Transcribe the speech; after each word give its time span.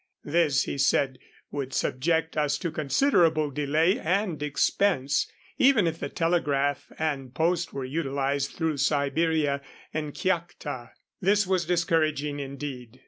This, 0.23 0.63
he 0.63 0.79
said, 0.79 1.19
would 1.51 1.73
subject 1.75 2.35
us 2.35 2.57
to 2.57 2.71
considerable 2.71 3.51
delay 3.51 3.99
and 3.99 4.41
expense, 4.41 5.31
even 5.59 5.85
if 5.85 5.99
the 5.99 6.09
telegraph 6.09 6.91
and 6.97 7.35
post 7.35 7.71
were 7.71 7.85
utilized 7.85 8.49
through 8.49 8.77
Siberia 8.77 9.61
and 9.93 10.15
Kiakhta. 10.15 10.89
This 11.21 11.45
was 11.45 11.65
discouraging 11.67 12.39
indeed. 12.39 12.99